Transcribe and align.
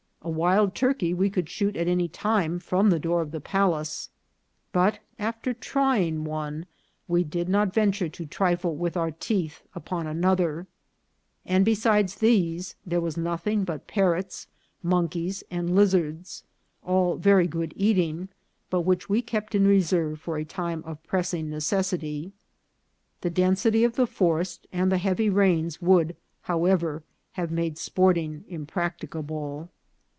A 0.23 0.29
wild 0.29 0.75
turkey 0.75 1.15
we 1.15 1.31
could 1.31 1.49
shoot 1.49 1.75
at 1.75 1.87
any 1.87 2.07
time 2.07 2.59
from 2.59 2.91
the 2.91 2.99
door 2.99 3.21
of 3.21 3.31
the 3.31 3.41
palace; 3.41 4.11
but, 4.71 4.99
after 5.17 5.51
trying 5.51 6.25
one, 6.25 6.67
we 7.07 7.23
did. 7.23 7.49
not 7.49 7.73
venture 7.73 8.07
to 8.09 8.27
trifle 8.27 8.75
with 8.75 8.95
our 8.95 9.09
teeth 9.09 9.63
upon 9.73 10.05
another; 10.05 10.67
and 11.43 11.65
besides 11.65 12.13
these, 12.17 12.75
there 12.85 13.01
was 13.01 13.17
nothing 13.17 13.63
but 13.63 13.87
parrots, 13.87 14.45
mon 14.83 15.07
keys, 15.09 15.43
and 15.49 15.73
lizards, 15.75 16.43
all 16.83 17.15
very 17.17 17.47
good 17.47 17.73
eating, 17.75 18.29
but 18.69 18.81
which 18.81 19.09
we 19.09 19.23
kept 19.23 19.55
in 19.55 19.65
reserve 19.65 20.19
for 20.21 20.37
a 20.37 20.45
time 20.45 20.83
of 20.85 21.01
pressing 21.01 21.49
necessity. 21.49 22.31
The 23.21 23.31
density 23.31 23.83
of 23.83 23.95
the 23.95 24.05
forest 24.07 24.67
and 24.71 24.91
the 24.91 24.99
heavy 24.99 25.31
rains 25.31 25.81
would, 25.81 26.15
how 26.41 26.65
ever, 26.65 27.01
have 27.31 27.49
made 27.49 27.79
sporting 27.79 28.45
impracticable. 28.47 29.71